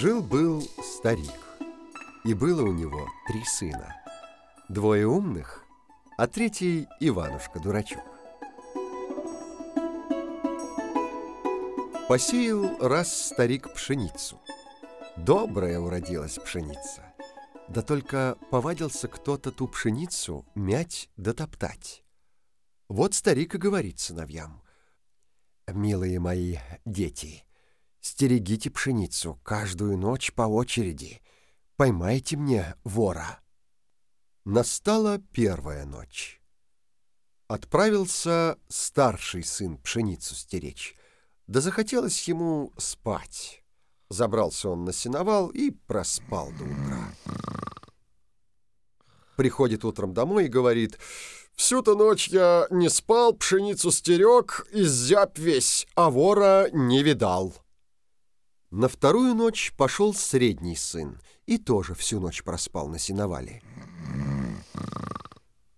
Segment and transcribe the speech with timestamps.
[0.00, 1.58] Жил-был старик,
[2.24, 3.96] и было у него три сына.
[4.70, 5.62] Двое умных,
[6.16, 8.02] а третий Иванушка-дурачок.
[12.08, 14.40] Посеял раз старик пшеницу.
[15.18, 17.12] Добрая уродилась пшеница.
[17.68, 22.04] Да только повадился кто-то ту пшеницу мять да топтать.
[22.88, 24.62] Вот старик и говорит сыновьям.
[25.66, 27.44] «Милые мои дети,
[28.00, 31.20] стерегите пшеницу каждую ночь по очереди.
[31.76, 33.40] Поймайте мне вора».
[34.44, 36.40] Настала первая ночь.
[37.46, 40.94] Отправился старший сын пшеницу стеречь,
[41.46, 43.64] да захотелось ему спать.
[44.08, 47.14] Забрался он на сеновал и проспал до утра.
[49.36, 50.98] Приходит утром домой и говорит,
[51.54, 57.54] «Всю-то ночь я не спал, пшеницу стерег, изяб весь, а вора не видал».
[58.70, 63.62] На вторую ночь пошел средний сын и тоже всю ночь проспал на сеновале.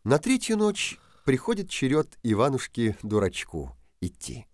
[0.04, 4.46] На третью ночь приходит черед Иванушки-дурачку идти.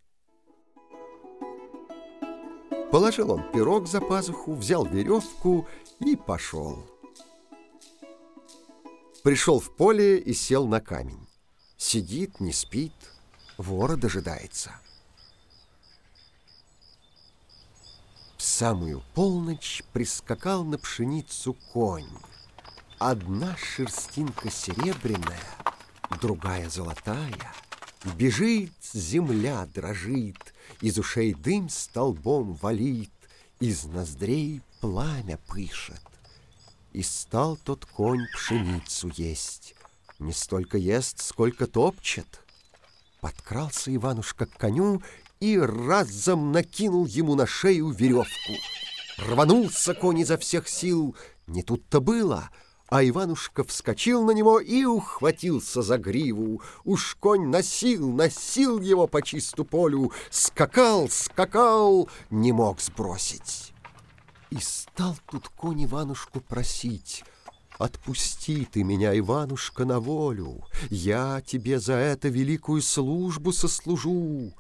[2.93, 5.67] Положил он пирог за пазуху, взял веревку
[5.99, 6.87] и пошел.
[9.25, 11.27] Пришел в поле и сел на камень.
[11.77, 12.95] Сидит, не спит,
[13.57, 14.79] вора дожидается.
[18.59, 22.11] Самую полночь прискакал на пшеницу конь.
[22.99, 25.39] Одна шерстинка серебряная,
[26.21, 27.55] другая золотая.
[28.17, 33.13] Бежит, земля дрожит, из ушей дым столбом валит,
[33.61, 36.03] из ноздрей пламя пышет.
[36.93, 39.77] И стал тот конь пшеницу есть,
[40.19, 42.41] не столько ест, сколько топчет.
[43.21, 45.01] Подкрался Иванушка к коню
[45.41, 48.53] и разом накинул ему на шею веревку.
[49.19, 52.51] Рванулся конь изо всех сил, не тут-то было—
[52.89, 56.63] а Иванушка вскочил на него и ухватился за гриву.
[56.85, 63.73] Уж конь носил, носил его по чисту полю, скакал, скакал, не мог сбросить.
[64.51, 67.25] И стал тут конь Иванушку просить,
[67.79, 74.55] «Отпусти ты меня, Иванушка, на волю, я тебе за это великую службу сослужу».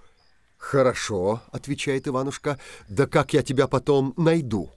[0.58, 2.58] «Хорошо»,— отвечает Иванушка,
[2.88, 4.70] «да как я тебя потом найду?»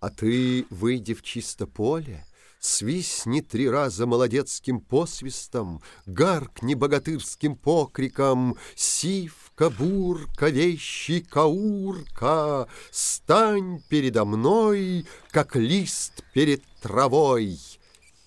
[0.00, 2.26] «А ты, выйди в чисто поле,
[2.58, 15.06] Свистни три раза молодецким посвистом, Гаркни богатырским покриком, Сивка, бурка, вещи, каурка, Стань передо мной,
[15.32, 17.58] как лист перед травой.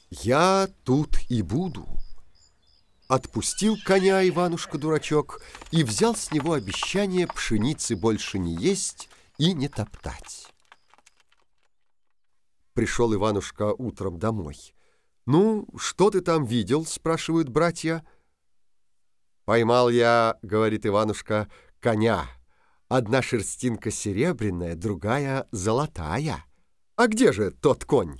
[0.09, 1.87] Я тут и буду.
[3.07, 10.47] Отпустил коня Иванушка-дурачок И взял с него обещание пшеницы больше не есть и не топтать.
[12.73, 14.73] Пришел Иванушка утром домой.
[15.25, 18.05] «Ну, что ты там видел?»— спрашивают братья.
[19.45, 21.49] «Поймал я,— говорит Иванушка,—
[21.79, 22.27] коня.
[22.87, 26.45] Одна шерстинка серебряная, другая золотая.
[26.95, 28.19] А где же тот конь?»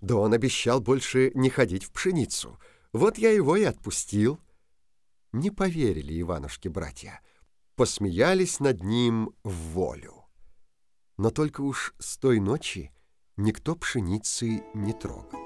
[0.00, 2.58] Да он обещал больше не ходить в пшеницу.
[2.92, 4.40] Вот я его и отпустил.
[5.32, 7.20] Не поверили Иванушке братья.
[7.76, 10.24] Посмеялись над ним в волю.
[11.16, 12.92] Но только уж с той ночи
[13.36, 15.38] никто пшеницы не трогал.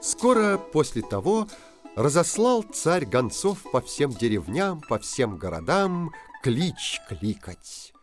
[0.00, 1.48] Скоро после того
[1.96, 7.93] разослал царь гонцов по всем деревням, по всем городам клич кликать.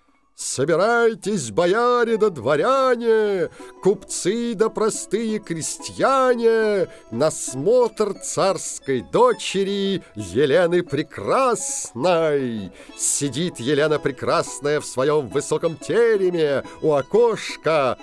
[0.44, 3.52] Собирайтесь, бояре да дворяне,
[3.84, 12.72] Купцы да простые крестьяне, На смотр царской дочери Елены Прекрасной.
[12.98, 18.00] Сидит Елена Прекрасная в своем высоком тереме У окошка,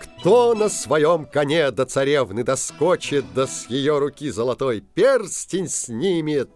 [0.00, 6.50] кто на своем коне до царевны доскочит, да с ее руки золотой перстень снимет,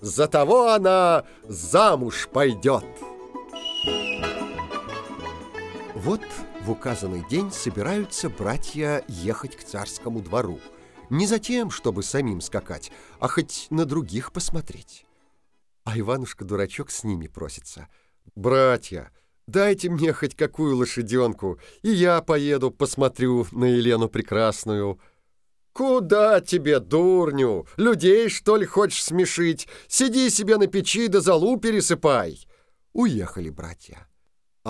[0.00, 2.84] за того она замуж пойдет.
[6.08, 6.22] Вот
[6.62, 10.58] в указанный день собираются братья ехать к царскому двору.
[11.10, 12.90] Не за тем, чтобы самим скакать,
[13.20, 15.04] а хоть на других посмотреть.
[15.84, 17.88] А Иванушка-дурачок с ними просится.
[18.34, 19.12] «Братья,
[19.46, 24.98] дайте мне хоть какую лошаденку, и я поеду, посмотрю на Елену Прекрасную».
[25.74, 27.66] «Куда тебе, дурню?
[27.76, 29.68] Людей, что ли, хочешь смешить?
[29.88, 32.48] Сиди себе на печи да залу пересыпай!»
[32.94, 34.08] Уехали братья.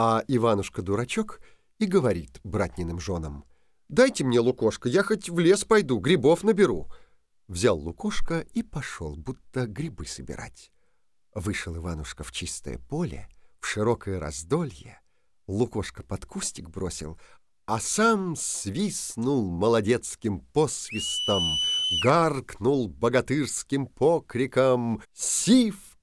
[0.01, 1.41] А Иванушка-дурачок
[1.81, 3.45] и говорит братниным женам,
[3.89, 6.89] «Дайте мне лукошко, я хоть в лес пойду, грибов наберу».
[7.49, 10.71] Взял лукошко и пошел, будто грибы собирать.
[11.35, 13.29] Вышел Иванушка в чистое поле,
[13.59, 15.01] в широкое раздолье,
[15.49, 17.19] Лукошка под кустик бросил,
[17.67, 21.43] а сам свистнул молодецким посвистом,
[22.05, 25.03] Гаркнул богатырским покриком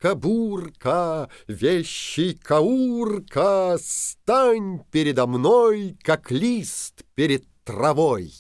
[0.06, 8.32] «Сивка-бурка, вещий каурка, Стань передо мной, как лист перед травой!»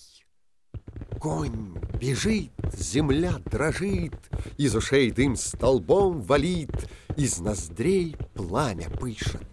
[1.20, 4.14] Конь бежит, земля дрожит,
[4.58, 9.48] Из ушей дым столбом валит, Из ноздрей пламя пышет.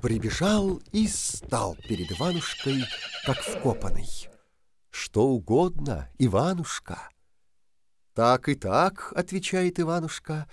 [0.00, 2.84] Прибежал и стал перед Иванушкой,
[3.26, 4.08] как вкопанный.
[4.88, 7.10] «Что угодно, Иванушка!»
[8.14, 10.46] «Так и так»,— отвечает Иванушка,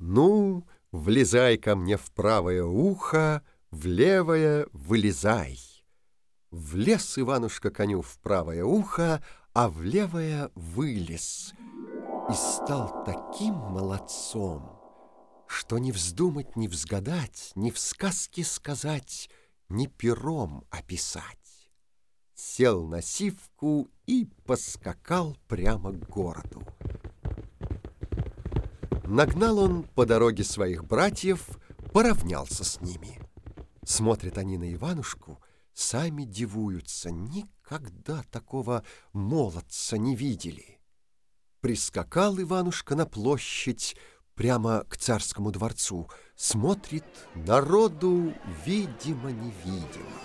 [0.00, 5.60] «Ну, влезай ко мне в правое ухо, в левое вылезай».
[6.50, 11.52] Влез Иванушка коню в правое ухо, а в левое вылез
[12.30, 14.80] и стал таким молодцом,
[15.46, 19.28] что не вздумать, не взгадать, ни в сказке сказать,
[19.68, 21.70] ни пером описать.
[22.34, 26.62] Сел на сивку и поскакал прямо к городу.
[29.10, 31.44] Нагнал он по дороге своих братьев,
[31.92, 33.20] поравнялся с ними.
[33.84, 35.40] Смотрят они на Иванушку,
[35.74, 40.78] сами дивуются, никогда такого молодца не видели.
[41.60, 43.96] Прискакал Иванушка на площадь,
[44.36, 47.04] прямо к царскому дворцу, смотрит,
[47.34, 48.32] народу
[48.64, 50.20] видимо-невидимо.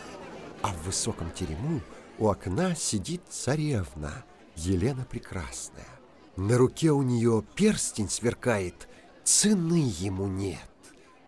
[0.62, 1.82] А в высоком терему
[2.20, 4.24] у окна сидит царевна,
[4.56, 5.95] Елена Прекрасная.
[6.38, 8.90] На руке у нее перстень сверкает,
[9.24, 10.60] цены ему нет,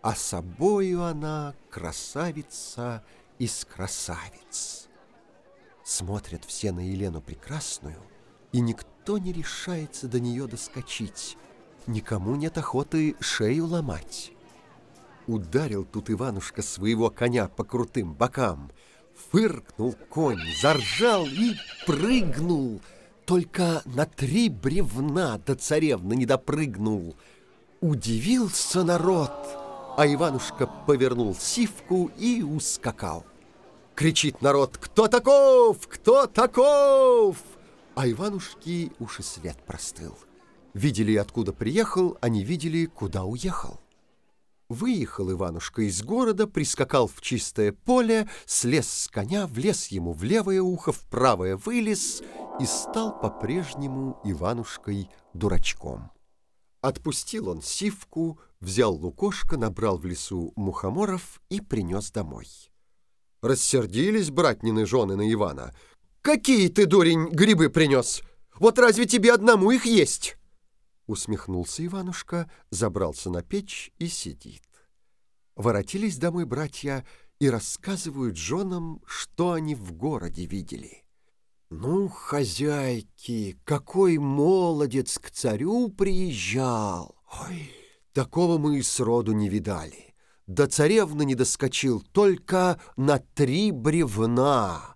[0.01, 3.03] а собою она красавица
[3.39, 4.89] из красавиц.
[5.85, 8.01] Смотрят все на Елену Прекрасную,
[8.51, 11.37] и никто не решается до нее доскочить,
[11.85, 14.33] никому нет охоты шею ломать.
[15.25, 18.71] Ударил тут Иванушка своего коня по крутым бокам,
[19.31, 21.55] фыркнул конь, заржал и
[21.85, 22.81] прыгнул,
[23.27, 27.13] только на три бревна до царевны не допрыгнул.
[27.81, 29.33] Удивился народ,
[29.97, 33.25] а Иванушка повернул сивку и ускакал.
[33.95, 35.89] Кричит народ «Кто таков?
[35.89, 37.35] Кто таков?»
[37.95, 40.17] А Иванушки уж свет простыл.
[40.73, 43.81] Видели, откуда приехал, а не видели, куда уехал.
[44.69, 50.61] Выехал Иванушка из города, прискакал в чистое поле, слез с коня, влез ему в левое
[50.61, 52.21] ухо, в правое вылез
[52.59, 56.11] и стал по-прежнему Иванушкой дурачком.
[56.81, 62.47] Отпустил он сивку, взял лукошко, набрал в лесу мухоморов и принес домой.
[63.41, 65.73] Рассердились братнины жены на Ивана.
[66.21, 68.21] «Какие ты, дурень, грибы принес?
[68.55, 70.37] Вот разве тебе одному их есть?»
[71.05, 74.63] Усмехнулся Иванушка, забрался на печь и сидит.
[75.55, 77.05] Воротились домой братья
[77.39, 81.06] и рассказывают женам, что они в городе видели.
[81.69, 87.17] «Ну, хозяйки, какой молодец к царю приезжал!
[87.41, 87.69] Ой,
[88.13, 90.15] такого мы и сроду не видали.
[90.45, 94.95] До царевны не доскочил только на три бревна!»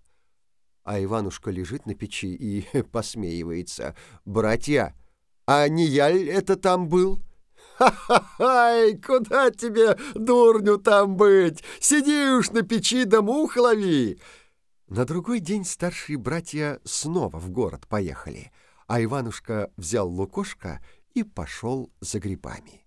[0.84, 3.94] А Иванушка лежит на печи и посмеивается.
[4.24, 4.96] «Братья,
[5.46, 7.20] а не я это там был?
[7.76, 11.64] Ха-ха-хай, куда тебе, дурню, там быть?
[11.80, 14.20] Сиди уж на печи да мух лови.
[14.92, 18.52] На другой день старшие братья снова в город поехали,
[18.88, 20.84] а Иванушка взял лукошко
[21.14, 22.86] и пошел за грибами.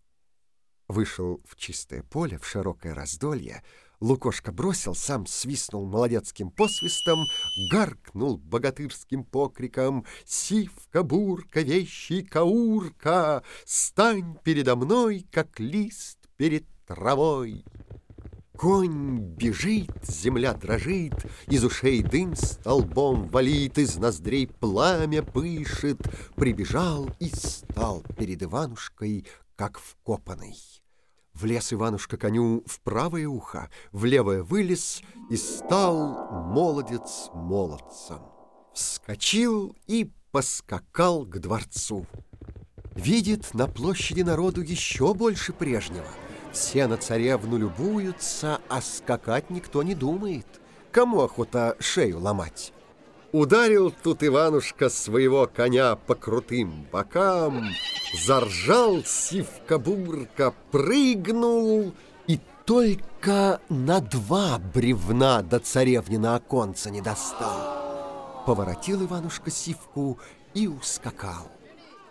[0.86, 3.64] Вышел в чистое поле, в широкое раздолье,
[4.00, 7.24] Лукошка бросил, сам свистнул молодецким посвистом,
[7.70, 17.64] гаркнул богатырским покриком «Сивка, бурка, вещи, каурка, стань передо мной, как лист перед травой!»
[18.56, 25.98] Конь бежит, земля дрожит, из ушей дым столбом валит, из ноздрей пламя пышет,
[26.36, 30.56] прибежал и стал перед Иванушкой, как вкопанный.
[31.34, 38.20] Влез Иванушка коню в правое ухо, в левое вылез и стал молодец молодцем.
[38.72, 42.06] Вскочил и поскакал к дворцу.
[42.94, 46.06] Видит на площади народу еще больше прежнего.
[46.54, 50.46] Все на царевну любуются, а скакать никто не думает.
[50.92, 52.72] Кому охота шею ломать?
[53.32, 57.70] Ударил тут Иванушка своего коня по крутым бокам,
[58.24, 61.92] Заржал сивка-бурка, прыгнул
[62.28, 68.44] И только на два бревна до царевнина оконца не достал.
[68.46, 70.20] Поворотил Иванушка сивку
[70.54, 71.50] и ускакал.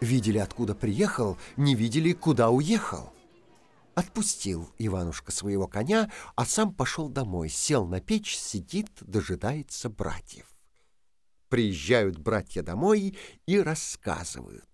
[0.01, 3.12] Видели, откуда приехал, не видели, куда уехал.
[3.95, 10.47] Отпустил Иванушка своего коня, а сам пошел домой, сел на печь, сидит, дожидается братьев.
[11.49, 14.65] Приезжают братья домой и рассказывают.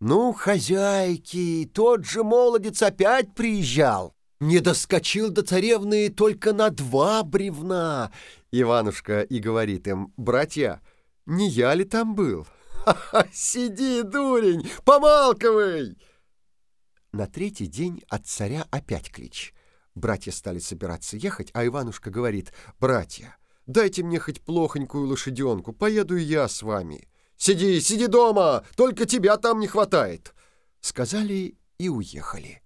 [0.00, 4.14] «Ну, хозяйки, тот же молодец опять приезжал.
[4.40, 8.12] Не доскочил до царевны только на два бревна».
[8.50, 10.82] Иванушка и говорит им, «Братья,
[11.24, 12.46] не я ли там был?»
[12.84, 15.96] «Ха-ха, сиди, дурень, помалковый!»
[17.12, 19.54] На третий день от царя опять клич.
[19.94, 26.48] Братья стали собираться ехать, а Иванушка говорит, «Братья, дайте мне хоть плохонькую лошаденку, поеду я
[26.48, 27.06] с вами».
[27.36, 30.32] «Сиди, сиди дома, только тебя там не хватает!»
[30.80, 32.62] Сказали и уехали.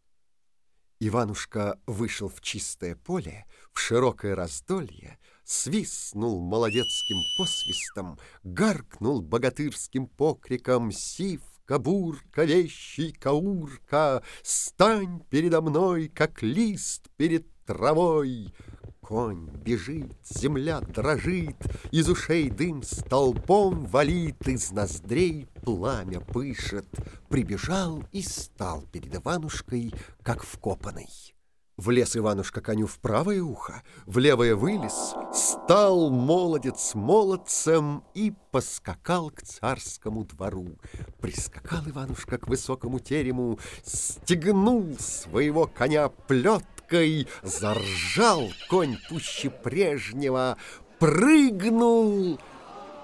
[1.00, 11.43] Иванушка вышел в чистое поле, в широкое раздолье, свистнул молодецким посвистом, гаркнул богатырским покриком «Сив!»
[11.67, 18.55] Кабурка, вещий каурка, Стань передо мной, как лист перед травой.
[19.01, 21.57] Конь бежит, земля дрожит,
[21.91, 26.87] Из ушей дым столбом валит, Из ноздрей пламя пышет.
[27.29, 29.93] Прибежал и стал перед Иванушкой,
[30.23, 31.36] как вкопанный.
[31.76, 39.42] Влез Иванушка коню в правое ухо, в левое вылез, стал молодец молодцем и поскакал к
[39.42, 40.78] царскому двору.
[41.21, 50.56] Прискакал Иванушка к высокому терему, стегнул своего коня плеткой, заржал конь пуще прежнего,
[50.99, 52.40] прыгнул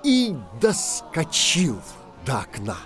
[0.03, 1.79] и доскочил
[2.25, 2.79] до окна.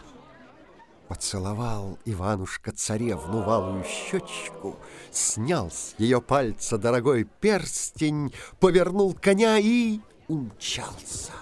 [1.09, 4.77] Поцеловал Иванушка царевну валую щечку,
[5.13, 11.33] Снял с ее пальца дорогой перстень, Повернул коня и умчался.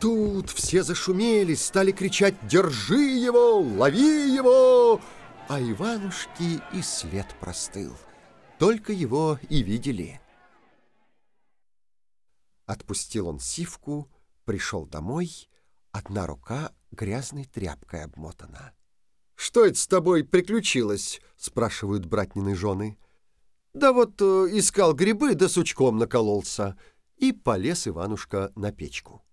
[0.00, 3.60] Тут все зашумели, стали кричать «Держи его!
[3.60, 5.00] Лови его!»
[5.48, 7.92] А Иванушки и след простыл.
[8.58, 10.20] Только его и видели.
[12.66, 14.08] Отпустил он сивку,
[14.44, 15.48] пришел домой,
[15.94, 18.72] одна рука грязной тряпкой обмотана.
[19.36, 22.98] «Что это с тобой приключилось?»— спрашивают братнины жены.
[23.72, 26.76] «Да вот э, искал грибы, да сучком накололся».
[27.16, 29.24] И полез Иванушка на печку.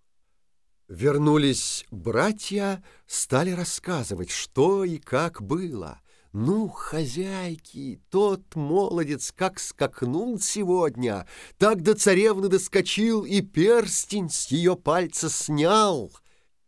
[0.87, 5.99] Вернулись братья, стали рассказывать, что и как было.
[6.31, 11.27] Ну, хозяйки, тот молодец как скакнул сегодня,
[11.57, 16.11] так до царевны доскочил и перстень с ее пальца снял.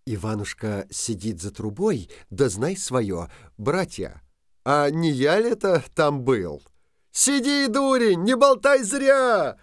[0.06, 4.22] Иванушка сидит за трубой, да знай свое, братья,
[4.66, 6.62] а не я ли это там был?
[7.12, 9.58] Сиди, дурень, не болтай зря!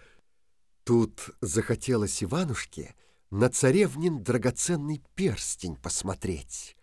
[0.83, 2.95] Тут захотелось Иванушке
[3.29, 6.75] на царевнин драгоценный перстень посмотреть.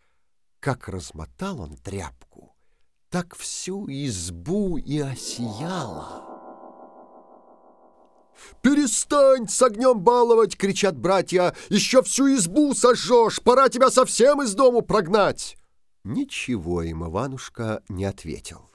[0.60, 2.54] Как размотал он тряпку,
[3.10, 6.27] так всю избу и осияла.
[8.62, 11.54] «Перестань с огнем баловать!»— кричат братья.
[11.68, 13.40] «Еще всю избу сожжешь!
[13.42, 15.57] Пора тебя совсем из дому прогнать!»
[16.04, 18.68] Ничего им Иванушка не ответил.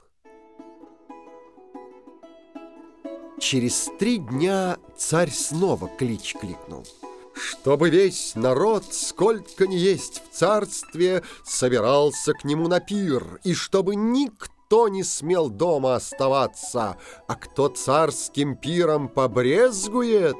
[3.40, 6.86] Через три дня царь снова клич кликнул.
[7.34, 13.96] Чтобы весь народ, сколько ни есть в царстве, собирался к нему на пир, и чтобы
[13.96, 16.96] никто никто не смел дома оставаться,
[17.28, 20.36] а кто царским пиром побрезгует,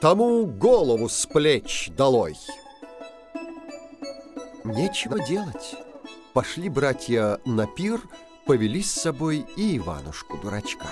[0.00, 2.36] тому голову с плеч долой.
[4.64, 5.76] Нечего делать.
[6.32, 8.00] Пошли братья на пир,
[8.44, 10.88] повели с собой и Иванушку-дурачка.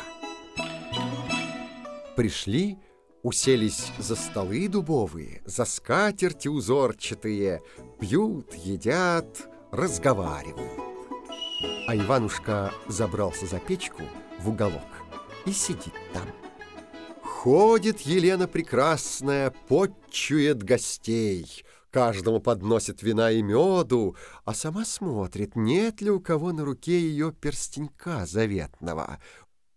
[2.14, 2.78] Пришли,
[3.24, 7.60] уселись за столы дубовые, за скатерти узорчатые,
[7.98, 10.93] пьют, едят, разговаривают.
[11.86, 14.02] А Иванушка забрался за печку
[14.40, 14.82] в уголок
[15.46, 16.26] и сидит там.
[17.22, 26.10] Ходит Елена Прекрасная, подчует гостей, каждому подносит вина и меду, а сама смотрит, нет ли
[26.10, 29.18] у кого на руке ее перстенька заветного.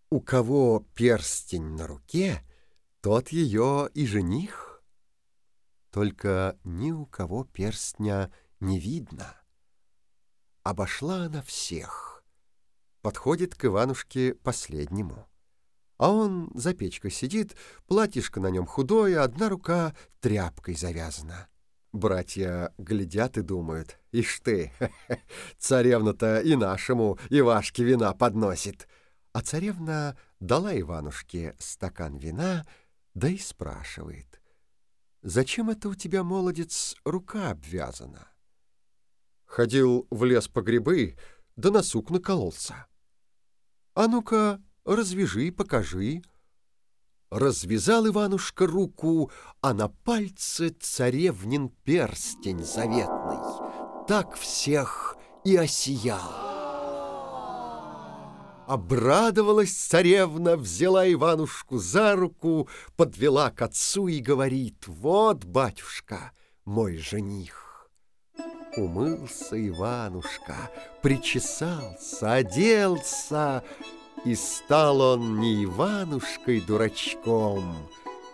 [0.09, 2.41] У кого перстень на руке,
[3.01, 4.81] тот ее и жених.
[5.91, 9.35] Только ни у кого перстня не видно.
[10.67, 12.25] Обошла она всех.
[13.01, 15.25] Подходит к Иванушке последнему.
[15.95, 17.55] А он за печкой сидит,
[17.85, 21.47] платьишко на нем худое, одна рука тряпкой завязана.
[21.93, 24.73] Братья глядят и думают, ишь ты,
[25.57, 28.89] царевна-то и нашему Ивашке вина подносит.
[29.31, 32.65] А царевна дала Иванушке стакан вина,
[33.13, 34.41] да и спрашивает,
[35.21, 38.27] «Зачем это у тебя, молодец, рука обвязана?»
[39.47, 41.15] Ходил в лес по грибы,
[41.55, 42.85] да на сук накололся.
[43.95, 46.21] А ну-ка, развяжи, покажи.
[47.31, 53.39] Развязал Иванушка руку, а на пальце царевнин перстень заветный.
[54.07, 56.47] Так всех и осиял.
[58.67, 66.33] Обрадовалась царевна, взяла Иванушку за руку, подвела к отцу и говорит, «Вот, батюшка,
[66.65, 67.66] мой жених».
[68.77, 70.55] Умылся Иванушка,
[71.01, 73.63] причесался, оделся,
[74.23, 77.75] и стал он не Иванушкой-дурачком,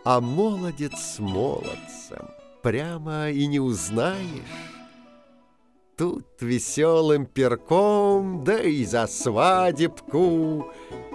[0.03, 2.27] а молодец молодцем,
[2.61, 4.73] прямо и не узнаешь.
[5.95, 10.69] Тут веселым перком, да и за свадебку.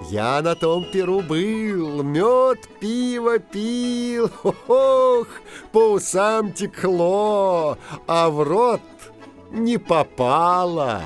[0.08, 4.30] Я на том перу был, мед, пиво пил,
[4.68, 5.26] ох,
[5.72, 8.80] по усам текло, а в рот
[9.50, 11.02] не попало.